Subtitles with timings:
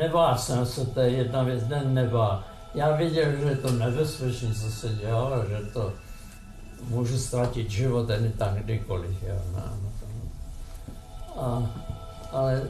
[0.00, 2.44] Nebál jsem se, to je jedna věc, ne, nebál.
[2.74, 5.92] Já věděl, že je to nebezpečné, co se dělalo, že to
[6.88, 9.22] můžu ztratit život ani tam kdykoliv.
[9.22, 9.90] Jo, no, no.
[11.42, 11.70] A,
[12.32, 12.62] ale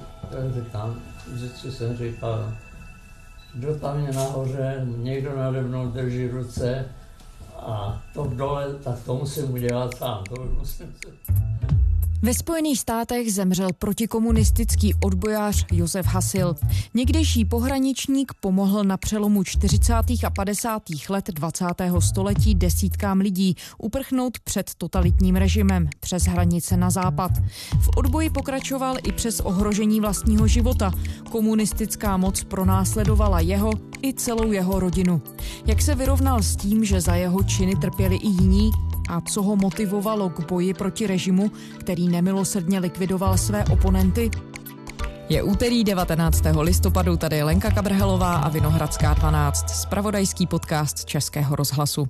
[0.54, 1.00] říkám,
[1.32, 2.52] vždycky jsem říkal,
[3.54, 6.84] kdo tam je nahoře, někdo nade mnou drží ruce
[7.56, 10.24] a to dole, tak to musím udělat sám.
[10.24, 11.12] To musím se...
[12.22, 16.54] Ve Spojených státech zemřel protikomunistický odbojář Josef Hasil.
[16.94, 19.94] Někdejší pohraničník pomohl na přelomu 40.
[20.26, 20.82] a 50.
[21.08, 21.64] let 20.
[21.98, 27.32] století desítkám lidí uprchnout před totalitním režimem přes hranice na západ.
[27.80, 30.92] V odboji pokračoval i přes ohrožení vlastního života.
[31.30, 33.70] Komunistická moc pronásledovala jeho
[34.02, 35.22] i celou jeho rodinu.
[35.66, 38.70] Jak se vyrovnal s tím, že za jeho činy trpěli i jiní,
[39.10, 44.30] a co ho motivovalo k boji proti režimu, který nemilosrdně likvidoval své oponenty?
[45.28, 46.42] Je úterý 19.
[46.60, 52.06] listopadu, tady je Lenka Kabrhelová a Vinohradská 12, spravodajský podcast Českého rozhlasu.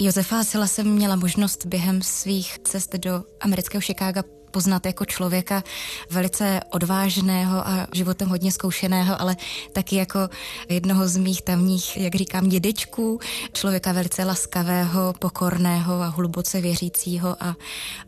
[0.00, 5.62] Josefa Sila jsem měla možnost během svých cest do amerického Chicaga poznat jako člověka
[6.10, 9.36] velice odvážného a životem hodně zkoušeného, ale
[9.72, 10.28] taky jako
[10.68, 13.20] jednoho z mých tamních, jak říkám, dědečků,
[13.52, 17.56] člověka velice laskavého, pokorného a hluboce věřícího a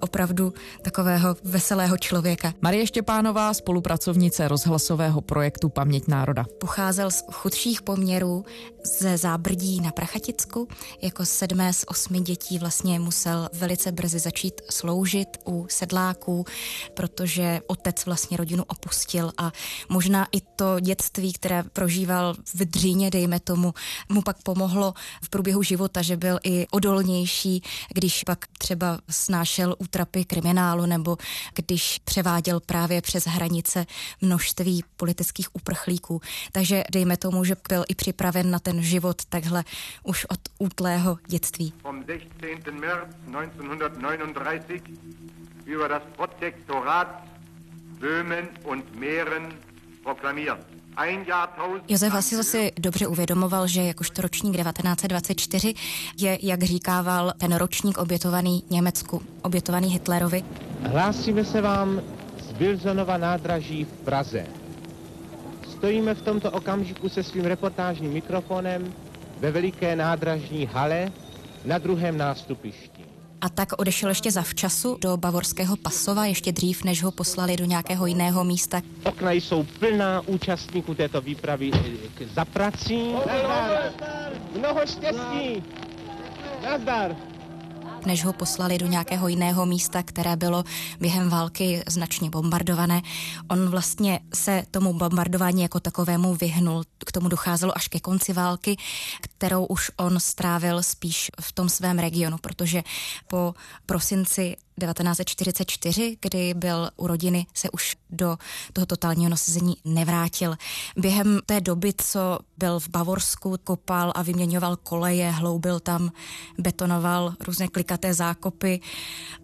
[0.01, 2.53] opravdu takového veselého člověka.
[2.63, 6.45] Marie Štěpánová, spolupracovnice rozhlasového projektu Paměť národa.
[6.61, 8.45] Pocházel z chudších poměrů
[9.01, 10.69] ze zábrdí na Prachaticku.
[11.03, 16.34] Jako sedmé z osmi dětí vlastně musel velice brzy začít sloužit u sedláků
[16.95, 19.53] protože otec vlastně rodinu opustil a
[19.89, 23.75] možná i to dětství, které prožíval v Dříně, dejme tomu,
[24.09, 27.63] mu pak pomohlo v průběhu života, že byl i odolnější,
[27.95, 31.17] když pak třeba snášel útrapy kriminálu nebo
[31.55, 33.87] když převáděl právě přes hranice
[34.21, 36.21] množství politických uprchlíků.
[36.53, 39.65] Takže dejme tomu, že byl i připraven na ten život takhle
[40.03, 41.73] už od útlého dětství.
[41.85, 42.67] 16.
[42.73, 44.83] März 1939
[45.67, 47.09] über das Protektorat
[48.01, 49.53] Böhmen und Mähren
[50.03, 50.67] proklamiert.
[51.89, 55.75] Josef Vasil si dobře uvědomoval, že jakožto ročník 1924
[56.19, 60.43] je, jak říkával, ten ročník obětovaný Německu, obětovaný Hitlerovi.
[60.83, 62.03] Hlásíme se vám
[62.39, 64.47] z Bilzonova nádraží v Praze.
[65.73, 68.95] Stojíme v tomto okamžiku se svým reportážním mikrofonem
[69.39, 71.13] ve veliké nádražní hale
[71.65, 72.94] na druhém nástupišti
[73.45, 77.65] a tak odešel ještě za včasu do bavorského Pasova, ještě dřív, než ho poslali do
[77.65, 78.83] nějakého jiného místa.
[79.05, 81.71] Okna jsou plná účastníků této výpravy
[82.35, 83.15] za prací.
[84.59, 85.63] Mnoho štěstí!
[86.63, 87.17] Nazdar!
[88.07, 90.65] Než ho poslali do nějakého jiného místa, které bylo
[91.01, 93.03] během války značně bombardované.
[93.49, 96.85] On vlastně se tomu bombardování jako takovému vyhnul.
[97.07, 98.77] K tomu docházelo až ke konci války,
[99.21, 102.83] kterou už on strávil spíš v tom svém regionu, protože
[103.27, 103.55] po
[103.87, 108.39] prosinci 1944, kdy byl u rodiny, se už do
[108.73, 110.57] toho totálního nasazení nevrátil.
[110.97, 116.13] Během té doby, co byl v Bavorsku, kopal a vyměňoval koleje, hloubil tam,
[116.59, 118.81] betonoval různé klikaté zákopy.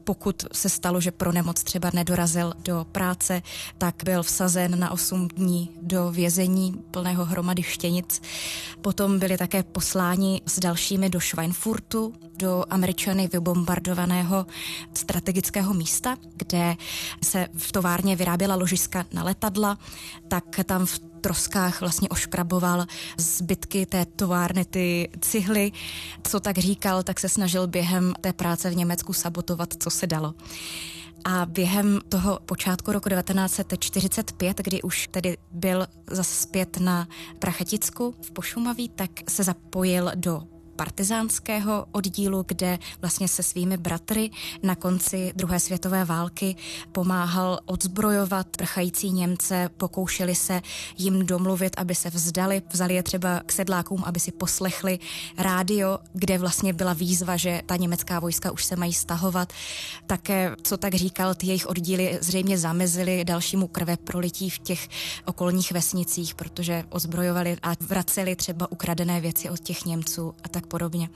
[0.04, 3.42] Pokud se stalo, že pro nemoc třeba nedorazil do práce,
[3.78, 8.22] tak byl vsazen na 8 dní do vězení plného hromady štěnic.
[8.80, 14.46] Potom byli také posláni s dalšími do Schweinfurtu, do Američany vybombardovaného
[14.94, 15.19] strategického
[15.72, 16.76] místa, kde
[17.22, 19.78] se v továrně vyráběla ložiska na letadla,
[20.28, 22.86] tak tam v troskách vlastně oškraboval
[23.16, 25.72] zbytky té továrny, ty cihly.
[26.22, 30.34] Co tak říkal, tak se snažil během té práce v Německu sabotovat, co se dalo.
[31.24, 37.08] A během toho počátku roku 1945, kdy už tedy byl zase zpět na
[37.38, 40.42] Prachaticku v Pošumaví, tak se zapojil do
[40.80, 44.30] partizánského oddílu, kde vlastně se svými bratry
[44.62, 46.56] na konci druhé světové války
[46.92, 50.62] pomáhal odzbrojovat prchající Němce, pokoušeli se
[50.98, 54.98] jim domluvit, aby se vzdali, vzali je třeba k sedlákům, aby si poslechli
[55.38, 59.52] rádio, kde vlastně byla výzva, že ta německá vojska už se mají stahovat.
[60.06, 64.88] Také, co tak říkal, ty jejich oddíly zřejmě zamezily dalšímu krve prolití v těch
[65.24, 71.08] okolních vesnicích, protože ozbrojovali a vraceli třeba ukradené věci od těch Němců a tak podobně.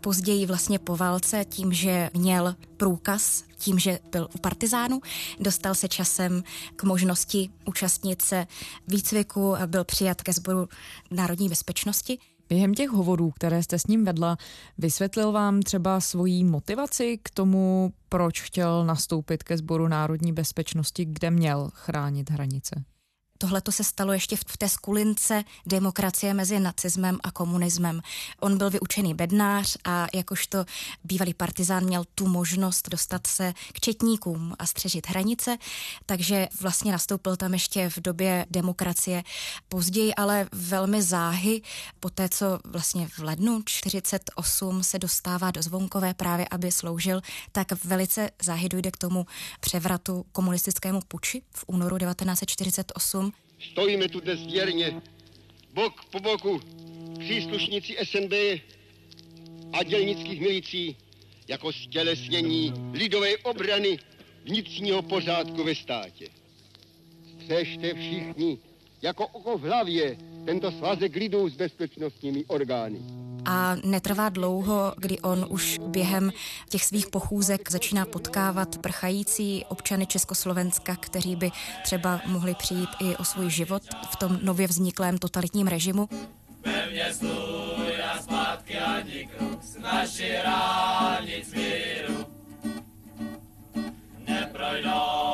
[0.00, 5.00] Později vlastně po válce tím, že měl průkaz, tím, že byl u partizánu,
[5.40, 6.42] dostal se časem
[6.76, 8.46] k možnosti účastnit se
[8.88, 10.68] výcviku a byl přijat ke sboru
[11.10, 12.18] národní bezpečnosti.
[12.48, 14.36] Během těch hovorů, které jste s ním vedla,
[14.78, 21.30] vysvětlil vám třeba svoji motivaci k tomu, proč chtěl nastoupit ke sboru národní bezpečnosti, kde
[21.30, 22.84] měl chránit hranice?
[23.38, 28.00] Tohle to se stalo ještě v té skulince demokracie mezi nacismem a komunismem.
[28.40, 30.64] On byl vyučený bednář a jakožto
[31.04, 35.56] bývalý partizán měl tu možnost dostat se k četníkům a střežit hranice,
[36.06, 39.22] takže vlastně nastoupil tam ještě v době demokracie.
[39.68, 41.62] Později ale velmi záhy,
[42.00, 47.20] po té, co vlastně v lednu 48 se dostává do Zvonkové právě, aby sloužil,
[47.52, 49.26] tak velice záhy dojde k tomu
[49.60, 53.25] převratu komunistickému puči v únoru 1948.
[53.60, 55.02] Stojíme tu dnes věrně,
[55.72, 56.60] bok po boku,
[57.18, 58.32] příslušníci SNB
[59.72, 60.96] a dělnických milicí,
[61.48, 63.98] jako stělesnění lidové obrany
[64.44, 66.28] vnitřního pořádku ve státě.
[67.34, 68.58] Střežte všichni,
[69.02, 72.98] jako oko v hlavě, tento svazek lidů s bezpečnostními orgány
[73.46, 76.32] a netrvá dlouho, kdy on už během
[76.68, 81.50] těch svých pochůzek začíná potkávat prchající občany Československa, kteří by
[81.82, 86.08] třeba mohli přijít i o svůj život v tom nově vzniklém totalitním režimu.
[86.62, 92.26] Pevně stůj a zpátky ani krok z naší ránic míru.
[94.28, 95.25] Neprojdou,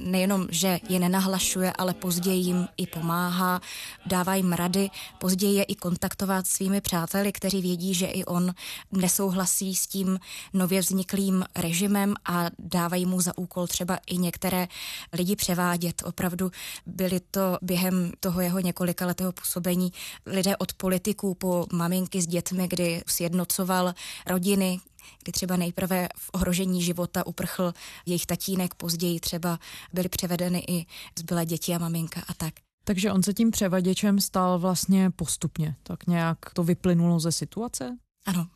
[0.00, 3.60] nejenom, že je nenahlašuje, ale později jim i pomáhá,
[4.06, 8.54] dává jim rady, později je i kontaktovat svými přáteli, kteří vědí, že i on
[8.92, 10.18] nesouhlasí s tím
[10.52, 14.68] nově vzniklým režimem a dávají mu za úkol třeba i některé
[15.12, 16.02] lidi převádět.
[16.06, 16.50] Opravdu
[16.86, 19.92] byly to během toho jeho několika letého působení
[20.26, 23.94] lidé od politiků po maminky s dětmi, kdy sjednocoval
[24.26, 24.80] rodiny,
[25.22, 27.74] kdy třeba nejprve v ohrožení života uprchl
[28.06, 29.58] jejich tatínek, později třeba
[29.92, 30.86] byly převedeny i
[31.18, 32.54] zbylé děti a maminka a tak.
[32.84, 37.96] Takže on se tím převaděčem stal vlastně postupně, tak nějak to vyplynulo ze situace?
[38.26, 38.46] Ano.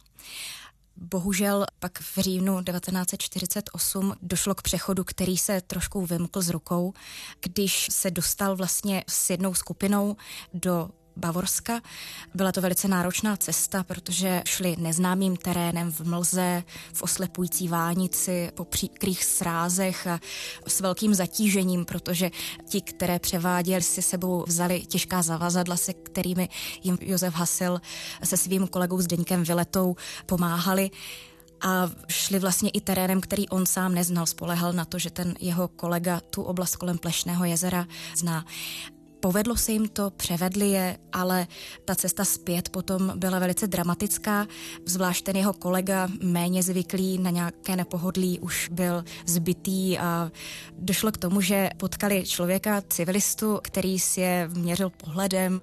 [0.96, 6.92] Bohužel pak v říjnu 1948 došlo k přechodu, který se trošku vymkl z rukou,
[7.40, 10.16] když se dostal vlastně s jednou skupinou
[10.54, 10.90] do
[11.20, 11.80] Bavorska.
[12.34, 16.62] Byla to velice náročná cesta, protože šli neznámým terénem v mlze,
[16.92, 20.20] v oslepující vánici, po příkrých srázech a
[20.66, 22.30] s velkým zatížením, protože
[22.68, 26.48] ti, které převáděli, si sebou vzali těžká zavazadla, se kterými
[26.82, 27.80] jim Josef Hasil
[28.24, 29.96] se svým kolegou Zdeňkem Viletou
[30.26, 30.90] pomáhali
[31.60, 34.26] a šli vlastně i terénem, který on sám neznal.
[34.26, 37.86] Spolehal na to, že ten jeho kolega tu oblast kolem Plešného jezera
[38.16, 38.44] zná.
[39.20, 41.46] Povedlo se jim to, převedli je, ale
[41.84, 44.46] ta cesta zpět potom byla velice dramatická.
[44.86, 50.30] Zvlášť ten jeho kolega, méně zvyklý na nějaké nepohodlí, už byl zbytý a
[50.78, 55.60] došlo k tomu, že potkali člověka, civilistu, který si je měřil pohledem,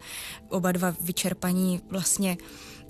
[0.49, 2.37] oba dva vyčerpaní vlastně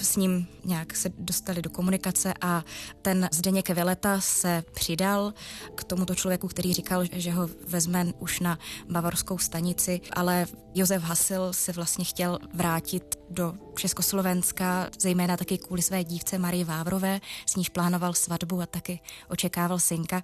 [0.01, 2.63] s ním nějak se dostali do komunikace a
[3.01, 5.33] ten Zdeněk Veleta se přidal
[5.75, 8.59] k tomuto člověku, který říkal, že ho vezme už na
[8.89, 10.45] bavorskou stanici, ale
[10.75, 17.19] Josef Hasil se vlastně chtěl vrátit do Československa, zejména taky kvůli své dívce Marie Vávrové,
[17.45, 18.99] s níž plánoval svatbu a taky
[19.29, 20.23] očekával synka.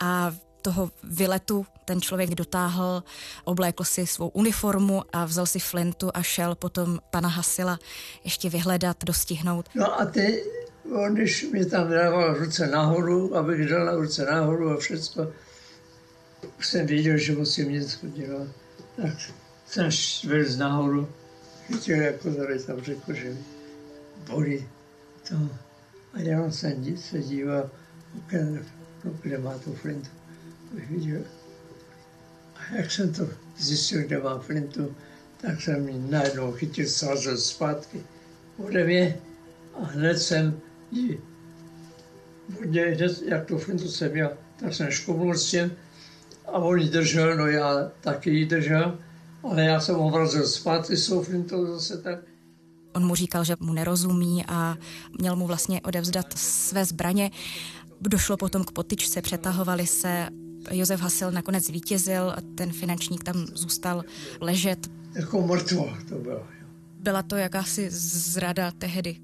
[0.00, 0.32] A
[0.62, 3.02] toho vyletu ten člověk dotáhl,
[3.44, 7.78] oblékl si svou uniformu a vzal si flintu a šel potom pana Hasila
[8.24, 9.68] ještě vyhledat, dostihnout.
[9.74, 10.44] No a ty,
[10.92, 15.28] on když mi tam dával ruce nahoru, abych dal ruce nahoru a všechno,
[16.58, 18.48] už jsem věděl, že musím něco dělat.
[18.96, 19.14] Tak
[19.66, 21.08] jsem švil nahoru,
[21.66, 23.36] chytil jako tady tam řekl, že
[24.30, 24.68] bolí
[25.28, 25.34] to.
[26.14, 27.70] A já jsem se díval,
[29.22, 30.17] kde má tu flintu
[30.72, 31.20] viděl.
[32.56, 34.94] A jak jsem to zjistil, kde mám flintu,
[35.40, 38.04] tak jsem mi najednou chytil, sázel zpátky
[38.58, 39.20] ode mě
[39.74, 40.60] a hned jsem
[40.90, 41.20] ji,
[42.64, 45.72] hned, jak tu flintu jsem měl, tak jsem škubnul s tím
[46.46, 48.98] a on ji držel, no já taky ji držel,
[49.42, 52.18] ale já jsem ho vrazil zpátky s tou flintou zase tak.
[52.94, 54.76] On mu říkal, že mu nerozumí a
[55.18, 57.30] měl mu vlastně odevzdat své zbraně.
[58.00, 60.28] Došlo potom k potyčce, přetahovali se
[60.70, 64.02] Josef Hasil nakonec zvítězil a ten finančník tam zůstal
[64.40, 64.90] ležet.
[65.14, 66.46] Jako mrtvo to bylo.
[67.00, 69.16] Byla to jakási zrada tehdy.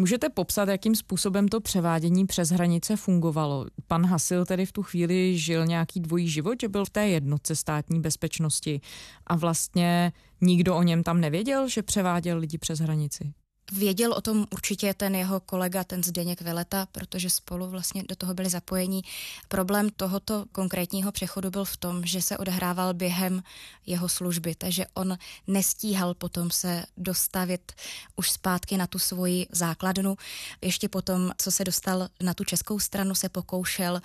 [0.00, 3.66] Můžete popsat, jakým způsobem to převádění přes hranice fungovalo?
[3.86, 7.56] Pan Hasil tedy v tu chvíli žil nějaký dvojí život, že byl v té jednotce
[7.56, 8.80] státní bezpečnosti
[9.26, 13.32] a vlastně nikdo o něm tam nevěděl, že převáděl lidi přes hranici?
[13.72, 18.34] Věděl o tom určitě ten jeho kolega, ten Zdeněk Veleta, protože spolu vlastně do toho
[18.34, 19.02] byli zapojení.
[19.48, 23.42] Problém tohoto konkrétního přechodu byl v tom, že se odehrával během
[23.86, 27.72] jeho služby, takže on nestíhal potom se dostavit
[28.16, 30.16] už zpátky na tu svoji základnu.
[30.60, 34.02] Ještě potom, co se dostal na tu českou stranu, se pokoušel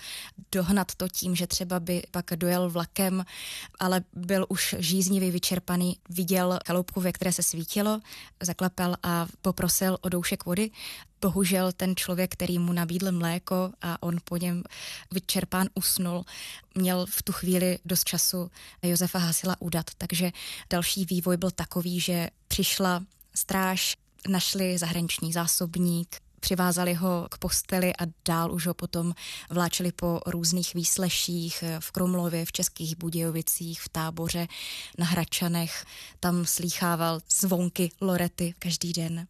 [0.51, 3.25] dohnat to tím, že třeba by pak dojel vlakem,
[3.79, 8.00] ale byl už žíznivý, vyčerpaný, viděl chaloupku, ve které se svítilo,
[8.43, 10.72] zaklapal a poprosil o doušek vody.
[11.22, 14.64] Bohužel ten člověk, který mu nabídl mléko a on po něm
[15.12, 16.26] vyčerpán usnul,
[16.76, 19.86] měl v tu chvíli dost času Josefa Hasila udat.
[19.98, 20.32] Takže
[20.70, 23.04] další vývoj byl takový, že přišla
[23.36, 23.96] stráž,
[24.30, 29.14] našli zahraniční zásobník, přivázali ho k posteli a dál už ho potom
[29.50, 34.48] vláčeli po různých výsleších v Krumlově, v Českých Budějovicích, v táboře
[34.98, 35.86] na Hračanech.
[36.20, 39.28] Tam slýchával zvonky Lorety každý den.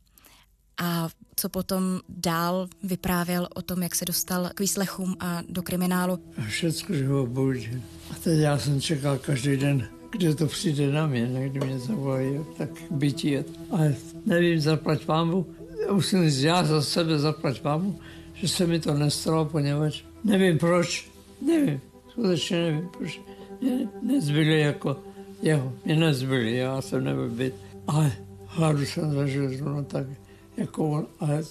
[0.77, 6.20] A co potom dál vyprávěl o tom, jak se dostal k výslechům a do kriminálu.
[6.48, 7.70] Všechno, že ho buď.
[8.12, 12.39] A teď já jsem čekal každý den, kde to přijde na mě, někdy mě zavolají,
[12.58, 13.38] tak bytí.
[13.72, 15.46] Ale nevím, zaplať pámu,
[15.92, 18.00] musím říct, já za sebe zaplať pámu,
[18.34, 21.10] že se mi to nestalo, poněvadž nevím proč,
[21.42, 23.22] nevím, skutečně nevím proč.
[23.62, 25.00] Mě nezbyli jako
[25.42, 27.53] jeho, mě nezbyli, já jsem nebyl být,
[27.88, 28.12] ale
[28.46, 30.08] hladu jsem zažil zrovna tak
[30.57, 31.43] jako on, ale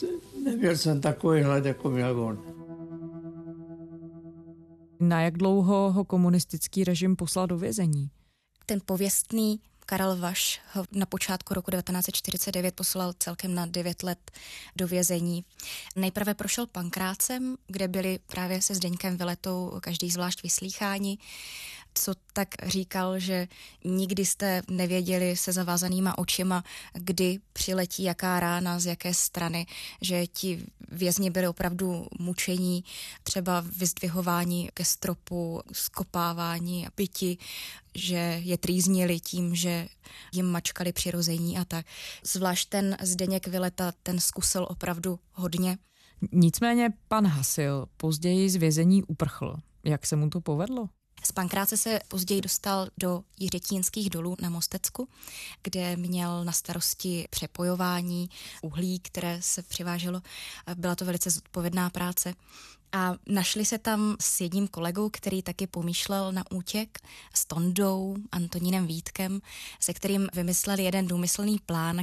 [0.44, 2.42] neměl jsem takový hlad, jako měl on.
[5.00, 8.11] Na jak dlouho ho komunistický režim poslal do vězení?
[8.66, 14.30] Ten pověstný Karel Vaš ho na počátku roku 1949 poslal celkem na 9 let
[14.76, 15.44] do vězení.
[15.97, 21.18] Nejprve prošel pankrácem, kde byli právě se Zdeňkem Viletou každý zvlášť vyslýcháni
[21.94, 23.49] co tak říkal, že
[23.84, 29.66] nikdy jste nevěděli se zavázanýma očima, kdy přiletí jaká rána, z jaké strany,
[30.00, 32.84] že ti vězni byli opravdu mučení,
[33.22, 37.38] třeba vyzdvihování ke stropu, skopávání a piti,
[37.94, 39.88] že je trýznili tím, že
[40.32, 41.87] jim mačkali přirození a tak.
[42.25, 45.78] Zvlášť ten Zdeněk Vileta, ten zkusil opravdu hodně.
[46.32, 49.56] Nicméně pan Hasil později z vězení uprchl.
[49.84, 50.88] Jak se mu to povedlo?
[51.25, 55.09] Z Pankráce se později dostal do Jiřetínských dolů na Mostecku,
[55.62, 58.31] kde měl na starosti přepojování
[58.62, 60.23] uhlí, které se přiváželo.
[60.75, 62.35] Byla to velice zodpovědná práce.
[62.92, 66.99] A našli se tam s jedním kolegou, který taky pomýšlel na útěk,
[67.34, 69.40] s Tondou, Antonínem Vítkem,
[69.80, 72.00] se kterým vymysleli jeden důmyslný plán.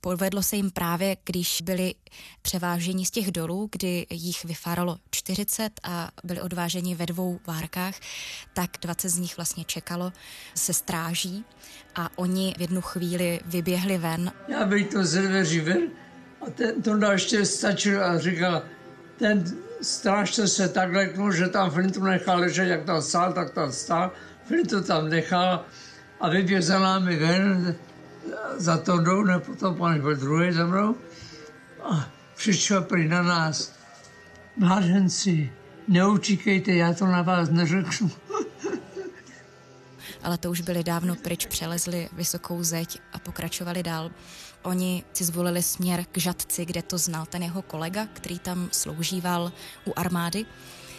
[0.00, 1.94] Povedlo se jim právě, když byli
[2.42, 7.94] převáženi z těch dolů, kdy jich vyfáralo 40 a byli odváženi ve dvou várkách,
[8.52, 10.12] tak 20 z nich vlastně čekalo
[10.54, 11.44] se stráží
[11.94, 14.32] a oni v jednu chvíli vyběhli ven.
[14.48, 15.62] Já bych to ze dveří
[16.46, 18.62] a ten Tonda ještě stačil a říkal,
[19.18, 19.44] ten
[19.84, 24.12] strážce se tak leknul, že tam Flintu nechal ležet, jak tam stál, tak tam stál.
[24.46, 25.64] Flintu tam nechal
[26.20, 27.76] a vyběh za námi ven,
[28.56, 30.96] za to jdou, ne potom pan byl druhý za mnou.
[31.82, 33.72] A přišel prý na nás.
[34.56, 35.52] Mládenci,
[35.88, 38.10] neutíkejte, já to na vás neřeknu.
[40.22, 44.10] Ale to už byli dávno pryč, přelezli vysokou zeď a pokračovali dál.
[44.64, 49.52] Oni si zvolili směr k Žadci, kde to znal ten jeho kolega, který tam sloužíval
[49.86, 50.46] u armády.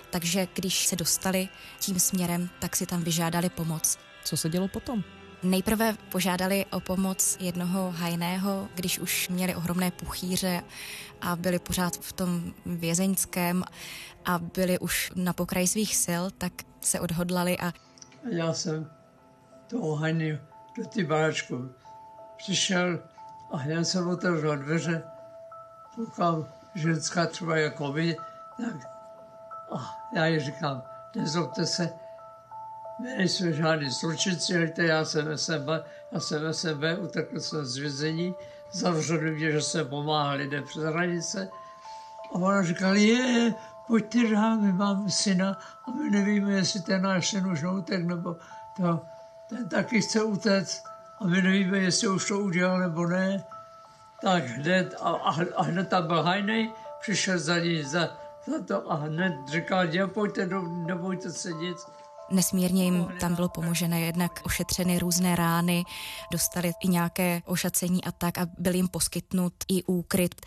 [0.10, 3.98] Takže když se dostali tím směrem, tak si tam vyžádali pomoc.
[4.24, 5.04] Co se dělo potom?
[5.44, 10.64] Nejprve požádali o pomoc jednoho hajného, když už měli ohromné puchýře
[11.22, 13.64] a byli pořád v tom vězeňském
[14.26, 17.74] a byli už na pokraji svých sil, tak se odhodlali a...
[18.32, 18.92] Já jsem
[19.68, 20.40] toho hajný
[20.78, 21.70] do ty baráčku
[22.38, 23.00] přišel
[23.52, 25.04] a hned jsem otevřel dveře,
[25.96, 28.18] koukám, ženská třeba jako vy,
[28.58, 28.96] tak
[29.72, 30.84] a já jí říkám,
[31.16, 31.90] nezlobte se,
[33.02, 35.70] my nejsme žádný zločinci, já jsem SMB,
[36.12, 38.36] já jsem SMB, utekl jsem z vězení,
[38.72, 41.50] zavřeli mě, že jsem pomáhal lidem přes hranice.
[42.32, 43.54] A ona říkala, je,
[43.88, 48.36] pojďte dál, my máme syna a my nevíme, jestli ten náš syn už neutek, nebo
[48.78, 49.06] to,
[49.50, 50.84] ten taky chce utéct
[51.20, 53.44] a my nevíme, jestli už to udělal nebo ne.
[54.22, 55.10] Tak hned, a,
[55.56, 58.10] a, hned tam byl hajnej, přišel za ní za,
[58.48, 61.78] za to a hned říkal, pojďte, do, nebojte se nic.
[62.30, 65.84] Nesmírně jim tam bylo pomoženo, jednak ošetřeny různé rány,
[66.32, 70.46] dostali i nějaké ošacení a tak a byl jim poskytnut i úkryt.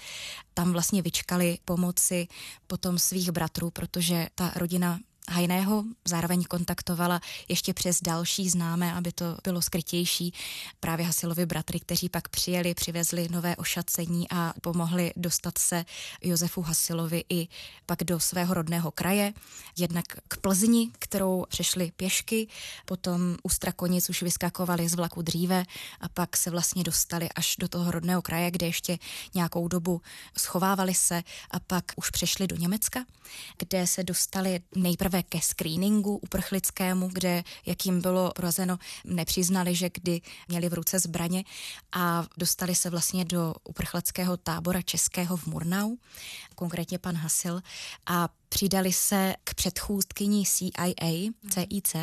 [0.54, 2.28] Tam vlastně vyčkali pomoci
[2.66, 4.98] potom svých bratrů, protože ta rodina
[5.30, 10.34] Hajného zároveň kontaktovala ještě přes další známé, aby to bylo skrytější.
[10.80, 15.84] Právě Hasilovi bratry, kteří pak přijeli, přivezli nové ošacení a pomohli dostat se
[16.22, 17.48] Josefu Hasilovi i
[17.86, 19.32] pak do svého rodného kraje.
[19.76, 22.48] Jednak k Plzni, kterou přešli pěšky,
[22.84, 25.64] potom u Strakonic už vyskakovali z vlaku dříve
[26.00, 28.98] a pak se vlastně dostali až do toho rodného kraje, kde ještě
[29.34, 30.00] nějakou dobu
[30.38, 33.04] schovávali se a pak už přešli do Německa,
[33.58, 40.20] kde se dostali nejprve ke screeningu uprchlickému, kde, jak jim bylo porazeno, nepřiznali, že kdy
[40.48, 41.44] měli v ruce zbraně
[41.92, 45.96] a dostali se vlastně do uprchlického tábora českého v Murnau,
[46.54, 47.60] konkrétně pan Hasil,
[48.06, 51.96] a přidali se k předchůdkyni CIA, CIC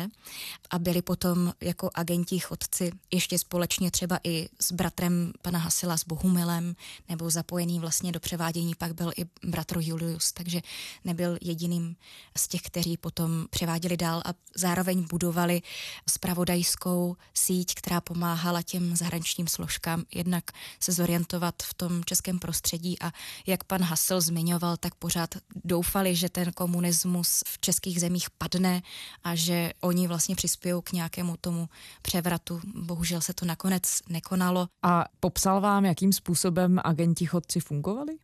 [0.70, 6.04] a byli potom jako agenti chodci ještě společně třeba i s bratrem pana Hasila s
[6.04, 6.76] Bohumilem
[7.08, 10.60] nebo zapojený vlastně do převádění pak byl i bratr Julius, takže
[11.04, 11.96] nebyl jediným
[12.36, 15.62] z těch, kteří potom převáděli dál a zároveň budovali
[16.08, 20.44] spravodajskou síť, která pomáhala těm zahraničním složkám jednak
[20.80, 23.12] se zorientovat v tom českém prostředí a
[23.46, 25.34] jak pan Hasil zmiňoval, tak pořád
[25.64, 28.82] doufali, že ten komunismus v českých zemích padne
[29.24, 31.68] a že oni vlastně přispějou k nějakému tomu
[32.02, 32.60] převratu.
[32.74, 34.66] Bohužel se to nakonec nekonalo.
[34.82, 38.16] A popsal vám, jakým způsobem agenti chodci fungovali?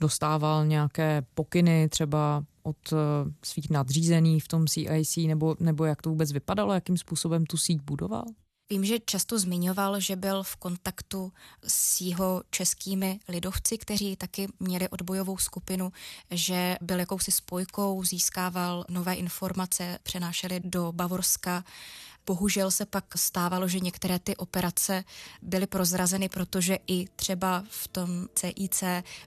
[0.00, 2.96] Dostával nějaké pokyny třeba od eh,
[3.44, 7.80] svých nadřízených v tom CIC, nebo, nebo jak to vůbec vypadalo, jakým způsobem tu síť
[7.82, 8.24] budoval?
[8.70, 11.32] Vím, že často zmiňoval, že byl v kontaktu
[11.66, 15.92] s jeho českými lidovci, kteří taky měli odbojovou skupinu,
[16.30, 21.64] že byl jakousi spojkou, získával nové informace, přenášeli do Bavorska.
[22.26, 25.04] Bohužel se pak stávalo, že některé ty operace
[25.42, 28.82] byly prozrazeny, protože i třeba v tom CIC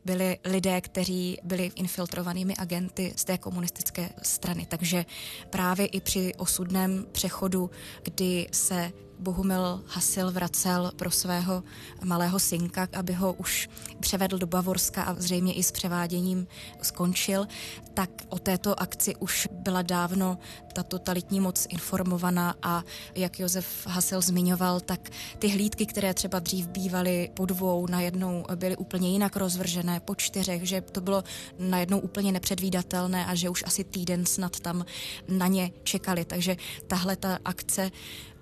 [0.06, 4.66] byli lidé, kteří byli infiltrovanými agenty z té komunistické strany.
[4.66, 5.06] Takže
[5.50, 7.72] právě i při osudném přechodu,
[8.04, 11.64] kdy se Bohumil Hasil vracel pro svého
[12.04, 16.48] malého synka, aby ho už převedl do Bavorska a zřejmě i s převáděním
[16.82, 17.48] skončil,
[17.94, 20.38] tak o této akci už byla dávno
[20.74, 22.84] ta totalitní moc informovaná a
[23.16, 25.10] jak Josef Hasil zmiňoval, tak
[25.40, 30.64] ty hlídky, které třeba dřív bývaly po dvou, najednou byly úplně jinak rozvržené, po čtyřech,
[30.64, 31.24] že to bylo
[31.60, 34.86] najednou úplně nepředvídatelné a že už asi týden snad tam
[35.28, 36.26] na ně čekali.
[36.26, 37.92] Takže tahle ta akce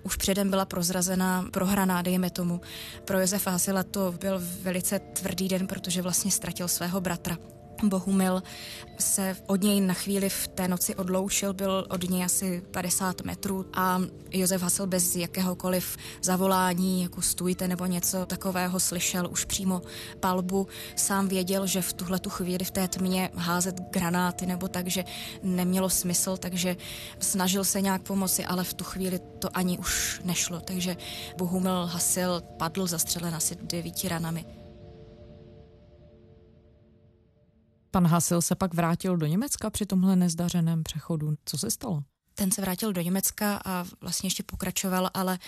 [0.02, 2.60] už předem byla prozrazená, prohraná, dejme tomu.
[3.04, 7.38] Pro Josefa Hasila to byl velice tvrdý den, protože vlastně ztratil svého bratra.
[7.82, 8.42] Bohumil
[8.98, 13.66] se od něj na chvíli v té noci odloučil, byl od něj asi 50 metrů
[13.74, 19.82] a Josef Hasil bez jakéhokoliv zavolání, jako stůjte nebo něco takového slyšel už přímo
[20.20, 20.68] palbu.
[20.96, 25.04] Sám věděl, že v tuhle tu chvíli v té tmě házet granáty nebo tak, že
[25.42, 26.76] nemělo smysl, takže
[27.18, 30.60] snažil se nějak pomoci, ale v tu chvíli to ani už nešlo.
[30.60, 30.96] Takže
[31.36, 34.59] Bohumil Hasil padl zastřelen asi devíti ranami.
[37.90, 41.34] Pan Hasil se pak vrátil do Německa při tomhle nezdařeném přechodu.
[41.44, 42.02] Co se stalo?
[42.40, 45.38] Ten se vrátil do Německa a vlastně ještě pokračoval, ale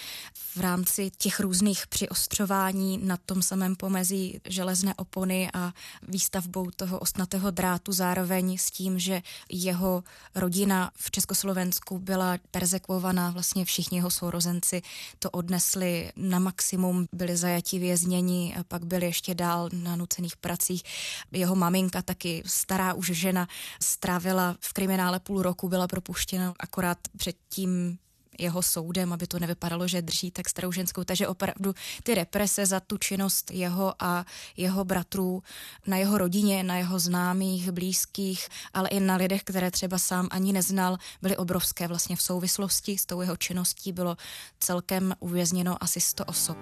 [0.56, 5.72] v rámci těch různých přiostřování na tom samém pomezí železné opony a
[6.08, 13.64] výstavbou toho ostnatého drátu zároveň s tím, že jeho rodina v Československu byla perzekvovaná, vlastně
[13.64, 14.82] všichni jeho sourozenci
[15.18, 20.82] to odnesli na maximum, byli zajati vězněni a pak byli ještě dál na nucených pracích.
[21.32, 23.48] Jeho maminka, taky stará už žena,
[23.80, 27.98] strávila v kriminále půl roku, byla propuštěna akorát akorát před tím
[28.38, 31.04] jeho soudem, aby to nevypadalo, že drží tak starou ženskou.
[31.04, 35.42] Takže opravdu ty represe za tu činnost jeho a jeho bratrů
[35.86, 40.52] na jeho rodině, na jeho známých, blízkých, ale i na lidech, které třeba sám ani
[40.52, 41.88] neznal, byly obrovské.
[41.88, 44.16] Vlastně v souvislosti s tou jeho činností bylo
[44.60, 46.58] celkem uvězněno asi 100 osob.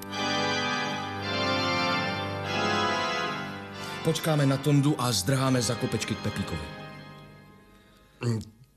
[4.04, 6.62] Počkáme na Tondu a zdrháme za kopečky k Pepíkovi.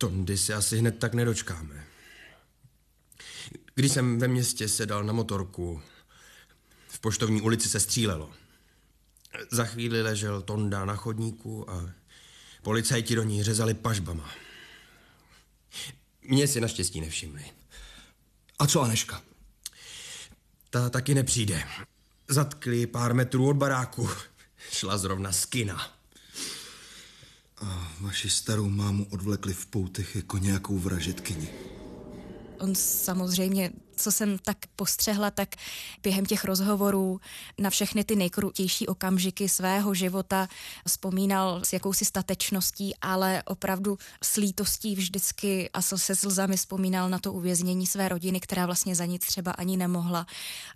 [0.04, 1.86] Tondy se asi hned tak nedočkáme.
[3.76, 5.82] Když jsem ve městě sedal na motorku,
[6.88, 8.34] v poštovní ulici se střílelo.
[9.52, 11.89] Za chvíli ležel Tonda na chodníku a
[12.62, 14.32] policajti do ní řezali pažbama.
[16.22, 17.46] Mě si naštěstí nevšimli.
[18.60, 19.22] A co Aneška?
[20.70, 21.63] Ta taky nepřijde.
[22.28, 24.10] Zatkli pár metrů od baráku.
[24.72, 26.03] Šla zrovna z kina.
[27.63, 31.49] A vaši starou mámu odvlekli v poutech jako nějakou vražetkyni.
[32.60, 35.56] On samozřejmě, co jsem tak postřehla, tak
[36.04, 37.19] během těch rozhovorů
[37.58, 40.47] na všechny ty nejkrutější okamžiky svého života
[40.88, 47.34] vzpomínal s jakousi statečností, ale opravdu s lítostí vždycky a se slzami vzpomínal na to
[47.34, 50.26] uvěznění své rodiny, která vlastně za nic třeba ani nemohla,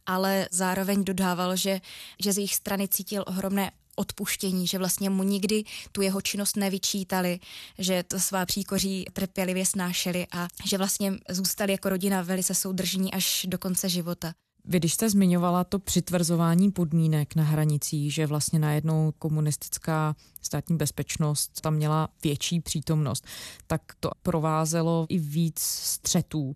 [0.06, 1.82] ale zároveň dodával, že,
[2.19, 7.40] že z jejich strany cítil ohromné odpuštění, že vlastně mu nikdy tu jeho činnost nevyčítali,
[7.78, 13.46] že to svá příkoří trpělivě snášeli a že vlastně zůstali jako rodina velice soudržní až
[13.50, 14.34] do konce života.
[14.70, 21.62] Vy, když jste zmiňovala to přitvrzování podmínek na hranicích, že vlastně najednou komunistická státní bezpečnost
[21.62, 23.26] tam měla větší přítomnost,
[23.68, 26.56] tak to provázelo i víc střetů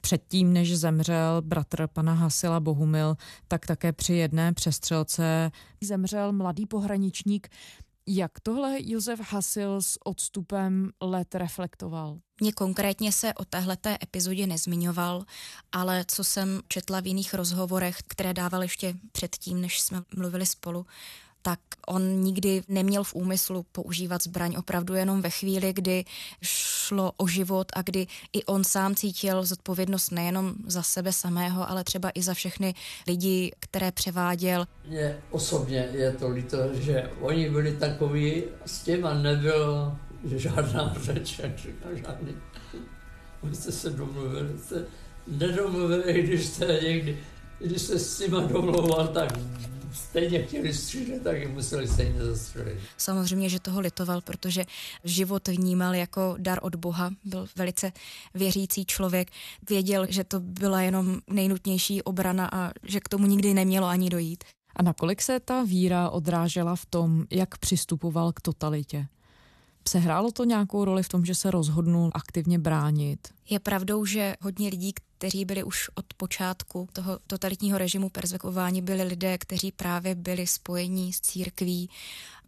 [0.00, 3.16] Předtím, než zemřel bratr pana Hasila Bohumil,
[3.48, 7.48] tak také při jedné přestřelce zemřel mladý pohraničník.
[8.06, 12.18] Jak tohle Josef Hasil s odstupem let reflektoval?
[12.40, 15.24] Mně konkrétně se o téhleté epizodě nezmiňoval,
[15.72, 20.86] ale co jsem četla v jiných rozhovorech, které dával ještě předtím, než jsme mluvili spolu,
[21.42, 26.04] tak on nikdy neměl v úmyslu používat zbraň opravdu jenom ve chvíli, kdy
[26.42, 31.84] šlo o život a kdy i on sám cítil zodpovědnost nejenom za sebe samého, ale
[31.84, 32.74] třeba i za všechny
[33.06, 34.66] lidi, které převáděl.
[34.88, 41.40] Mně osobně je to líto, že oni byli takový, s těma nebylo žádná řeč,
[41.94, 42.36] žádný.
[43.42, 44.84] Oni jste se domluvili, jste
[45.26, 47.18] nedomluvili, když jste někdy,
[47.58, 49.38] když jste s nima domlouval, tak
[49.92, 52.78] stejně chtěli střílet, tak je museli stejně zastřelit.
[52.96, 54.64] Samozřejmě, že toho litoval, protože
[55.04, 57.92] život vnímal jako dar od Boha, byl velice
[58.34, 59.30] věřící člověk,
[59.68, 64.44] věděl, že to byla jenom nejnutnější obrana a že k tomu nikdy nemělo ani dojít.
[64.76, 69.06] A nakolik se ta víra odrážela v tom, jak přistupoval k totalitě?
[69.88, 73.28] Sehrálo to nějakou roli v tom, že se rozhodnul aktivně bránit?
[73.50, 79.02] Je pravdou, že hodně lidí, kteří byli už od počátku toho totalitního režimu perzekvování, byli
[79.02, 81.90] lidé, kteří právě byli spojení s církví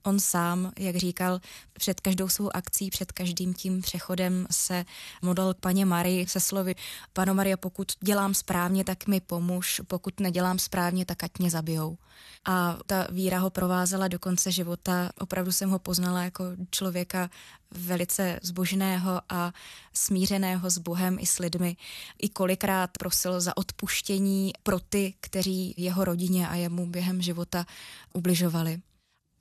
[0.03, 1.41] On sám, jak říkal,
[1.73, 4.85] před každou svou akcí, před každým tím přechodem se
[5.23, 6.75] modlil k paně Marii se slovy
[7.13, 11.99] Pano Maria, pokud dělám správně, tak mi pomůž, pokud nedělám správně, tak ať mě zabijou.
[12.45, 15.11] A ta víra ho provázela do konce života.
[15.21, 17.31] Opravdu jsem ho poznala jako člověka
[17.71, 19.53] velice zbožného a
[19.93, 21.77] smířeného s Bohem i s lidmi.
[22.19, 27.67] I kolikrát prosil za odpuštění pro ty, kteří jeho rodině a jemu během života
[28.13, 28.81] ubližovali.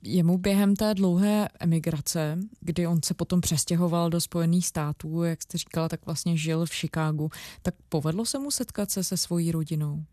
[0.04, 5.58] Jemu během té dlouhé emigrace, kdy on se potom přestěhoval do Spojených států, jak jste
[5.58, 7.30] říkala, tak vlastně žil v Chicagu,
[7.62, 10.06] tak povedlo se mu setkat se se svojí rodinou?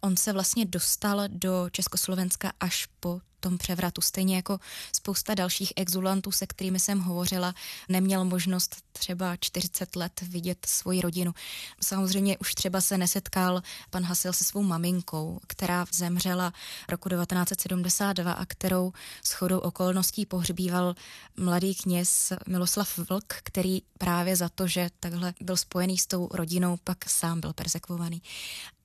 [0.00, 4.00] On se vlastně dostal do Československa až po tom převratu.
[4.00, 4.58] Stejně jako
[4.92, 7.54] spousta dalších exulantů, se kterými jsem hovořila,
[7.88, 11.34] neměl možnost třeba 40 let vidět svoji rodinu.
[11.82, 16.52] Samozřejmě už třeba se nesetkal pan Hasil se svou maminkou, která zemřela
[16.88, 18.92] roku 1972 a kterou
[19.24, 20.94] s chodou okolností pohřbíval
[21.36, 26.76] mladý kněz Miloslav Vlk, který právě za to, že takhle byl spojený s tou rodinou,
[26.84, 28.22] pak sám byl persekvovaný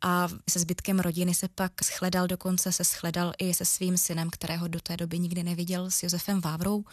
[0.02, 4.68] a se zbytkem rodiny se pak shledal, dokonce se shledal i se svým synem, kterého
[4.68, 6.86] do té doby nikdy neviděl, s Josefem Vávrou,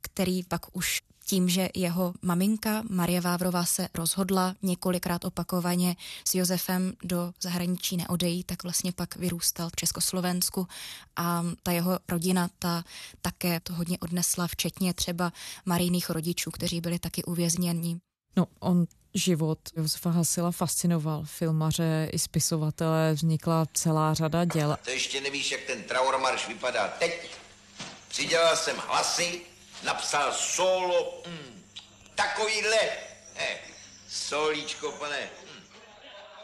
[0.00, 6.92] který pak už tím, že jeho maminka Marie Vávrová se rozhodla několikrát opakovaně s Josefem
[7.02, 10.68] do zahraničí neodejít, tak vlastně pak vyrůstal v Československu
[11.16, 12.84] a ta jeho rodina ta
[13.22, 15.32] také to hodně odnesla, včetně třeba
[15.64, 18.00] marijných rodičů, kteří byli taky uvězněni.
[18.36, 24.76] No, on život Josefa Hasila fascinoval filmaře i spisovatele, vznikla celá řada děl.
[24.84, 27.30] To ještě nevíš, jak ten Trauermarš vypadá teď.
[28.08, 29.40] Přidělal jsem hlasy,
[29.84, 31.62] napsal solo, mm,
[32.14, 32.78] takovýhle,
[33.36, 33.58] eh,
[34.08, 35.28] solíčko, pane.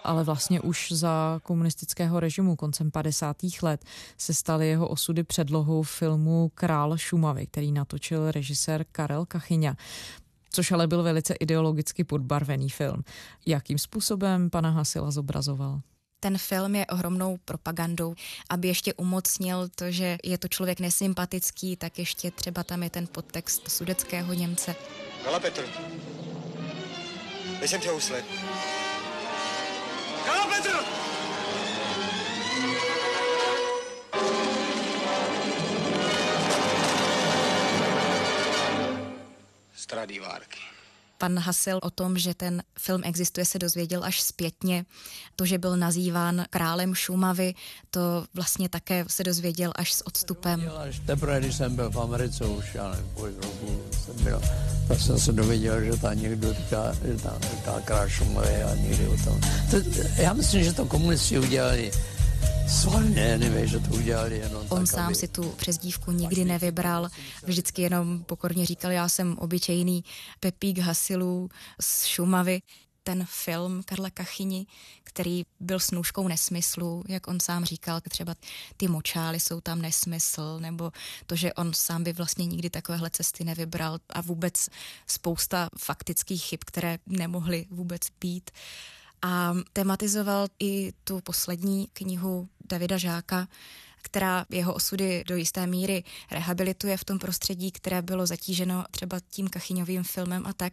[0.05, 3.63] Ale vlastně už za komunistického režimu koncem 50.
[3.63, 3.85] let
[4.19, 9.77] se staly jeho osudy předlohou filmu Král Šumavy, který natočil režisér Karel Kachyňa
[10.51, 13.05] což ale byl velice ideologicky podbarvený film.
[13.47, 15.81] Jakým způsobem pana Hasila zobrazoval?
[16.21, 18.15] ten film je ohromnou propagandou,
[18.51, 23.07] aby ještě umocnil to, že je to člověk nesympatický, tak ještě třeba tam je ten
[23.07, 24.75] podtext sudeckého Němce.
[25.25, 25.65] Kala Petr,
[27.67, 28.25] jsem tě usled.
[30.27, 31.10] Kala Petr!
[39.91, 40.59] Stradivárky.
[41.19, 44.85] Pan Hasil o tom, že ten film existuje, se dozvěděl až zpětně.
[45.37, 47.55] To, že byl nazýván králem Šumavy,
[47.91, 48.01] to
[48.35, 50.73] vlastně také se dozvěděl až s odstupem.
[50.79, 53.37] Až teprve, když jsem byl v Americe, už já nevím, kolik
[54.05, 54.41] jsem byl,
[54.89, 59.09] tak jsem se dověděl, že tam někdo říká, že tam říká král Šumavy a někdy
[59.09, 59.41] o tom.
[59.71, 59.77] To,
[60.23, 61.91] já myslím, že to komunisti udělali
[62.71, 65.15] Svalně, nevím, že to udělali jenom On tak, sám aby...
[65.15, 67.09] si tu přezdívku nikdy nevybral,
[67.43, 70.05] vždycky jenom pokorně říkal, já jsem obyčejný
[70.41, 71.49] Pepík Hasilů
[71.81, 72.63] z Šumavy.
[73.03, 74.67] Ten film Karla Kachyni,
[75.05, 78.35] který byl snůžkou nesmyslu, jak on sám říkal, třeba
[78.77, 80.93] ty močály jsou tam nesmysl, nebo
[81.27, 84.69] to, že on sám by vlastně nikdy takovéhle cesty nevybral a vůbec
[85.07, 88.51] spousta faktických chyb, které nemohly vůbec být.
[89.23, 93.49] A tematizoval i tu poslední knihu Davida Žáka,
[94.03, 99.49] která jeho osudy do jisté míry rehabilituje v tom prostředí, které bylo zatíženo třeba tím
[99.49, 100.73] Kachyňovým filmem a tak.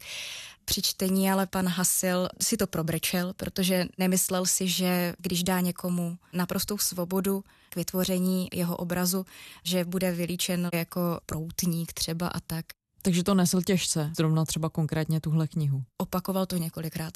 [0.65, 6.17] Při čtení ale pan Hasil si to probrečel, protože nemyslel si, že když dá někomu
[6.33, 9.25] naprostou svobodu k vytvoření jeho obrazu,
[9.63, 12.65] že bude vylíčen jako proutník třeba a tak.
[13.01, 15.83] Takže to nesl těžce, zrovna třeba konkrétně tuhle knihu.
[15.97, 17.13] Opakoval to několikrát.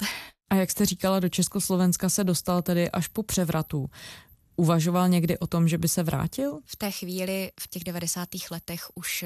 [0.50, 3.90] A jak jste říkala, do Československa se dostal tedy až po převratu.
[4.56, 6.60] Uvažoval někdy o tom, že by se vrátil?
[6.64, 8.28] V té chvíli, v těch 90.
[8.50, 9.24] letech, už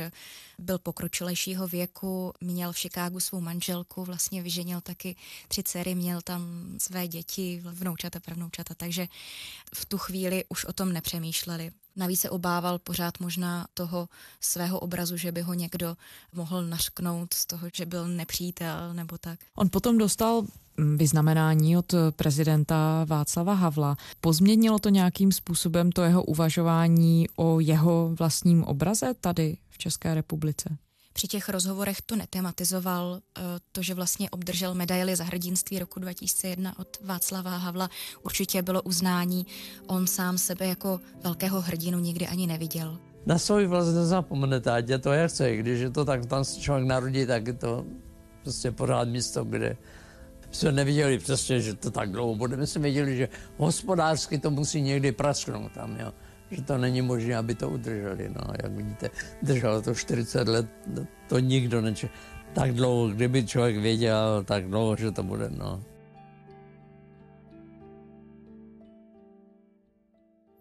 [0.58, 5.16] byl pokročilejšího věku, měl v Chicagu svou manželku, vlastně vyženil taky
[5.48, 6.42] tři dcery, měl tam
[6.78, 9.08] své děti, vnoučata, pravnoučata, takže
[9.74, 11.72] v tu chvíli už o tom nepřemýšleli.
[11.96, 14.08] Navíc se obával pořád možná toho
[14.40, 15.96] svého obrazu, že by ho někdo
[16.32, 19.40] mohl nařknout z toho, že byl nepřítel nebo tak.
[19.54, 20.46] On potom dostal
[20.78, 23.96] vyznamenání od prezidenta Václava Havla.
[24.20, 30.76] Pozměnilo to nějakým způsobem to jeho uvažování o jeho vlastním obraze tady v České republice?
[31.16, 33.40] Při těch rozhovorech to netematizoval, eh,
[33.72, 37.90] to, že vlastně obdržel medaili za hrdinství roku 2001 od Václava Havla,
[38.22, 39.46] určitě bylo uznání.
[39.86, 42.98] On sám sebe jako velkého hrdinu nikdy ani neviděl.
[43.26, 45.56] Na svůj vlast nezapomenete, ať je to jak chce.
[45.56, 47.84] Když je to tak, tam se člověk narodí, tak je to
[48.42, 49.76] prostě pořád místo, kde
[50.56, 52.56] jsme neviděli přesně, že to tak dlouho bude.
[52.56, 56.12] My jsme věděli, že hospodářsky to musí někdy prasknout tam, jo.
[56.50, 58.28] Že to není možné, aby to udrželi.
[58.28, 59.10] No, jak vidíte,
[59.42, 60.66] drželo to 40 let,
[61.28, 62.08] to nikdo neče.
[62.52, 65.82] Tak dlouho, kdyby člověk věděl, tak dlouho, že to bude, no.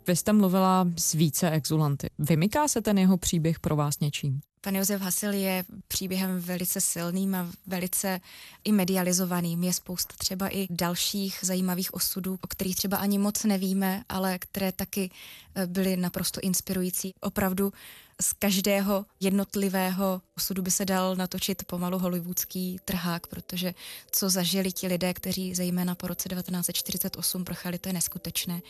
[0.08, 2.08] Vy jste mluvila s více exulanty.
[2.20, 4.40] Vymyká se ten jeho příběh pro vás něčím?
[4.66, 8.22] Pan Josef Hasil je příběhem velice silným a velice
[8.64, 9.64] i medializovaným.
[9.64, 14.72] Je spousta třeba i dalších zajímavých osudů, o kterých třeba ani moc nevíme, ale které
[14.72, 15.12] taky
[15.56, 17.14] eh, byly naprosto inspirující.
[17.22, 17.74] Opravdu
[18.22, 23.74] z každého jednotlivého osudu by se dal natočit pomalu hollywoodský trhák, protože
[24.12, 28.62] co zažili ti lidé, kteří zejména po roce 1948 prchali, to je neskutečné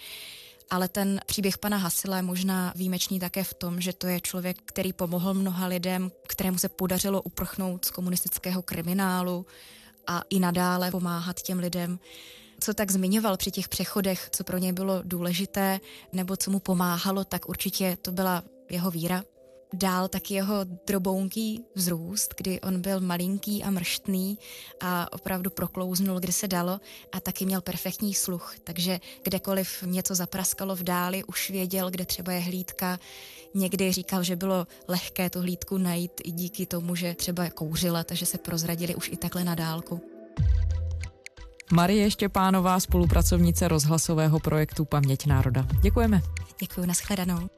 [0.69, 4.57] ale ten příběh pana Hasila je možná výjimečný také v tom, že to je člověk,
[4.65, 9.45] který pomohl mnoha lidem, kterému se podařilo uprchnout z komunistického kriminálu
[10.07, 11.99] a i nadále pomáhat těm lidem.
[12.59, 15.79] Co tak zmiňoval při těch přechodech, co pro něj bylo důležité,
[16.13, 19.23] nebo co mu pomáhalo, tak určitě to byla jeho víra,
[19.73, 24.37] dál taky jeho drobounký vzrůst, kdy on byl malinký a mrštný
[24.81, 26.79] a opravdu proklouznul, kde se dalo
[27.11, 32.31] a taky měl perfektní sluch, takže kdekoliv něco zapraskalo v dáli, už věděl, kde třeba
[32.31, 32.99] je hlídka.
[33.53, 38.25] Někdy říkal, že bylo lehké tu hlídku najít i díky tomu, že třeba kouřila, takže
[38.25, 40.01] se prozradili už i takhle na dálku.
[41.71, 45.67] Marie Štěpánová, spolupracovnice rozhlasového projektu Paměť národa.
[45.81, 46.21] Děkujeme.
[46.59, 47.49] Děkuji, nashledanou.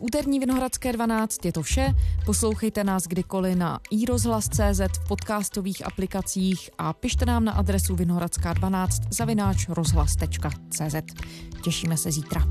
[0.00, 1.94] Úterní Vinohradské 12 je to vše.
[2.26, 9.68] Poslouchejte nás kdykoliv na iRozhlas.cz v podcastových aplikacích a pište nám na adresu vinohradská12 zavináč
[9.68, 10.94] rozhlas.cz.
[11.62, 12.42] Těšíme se zítra.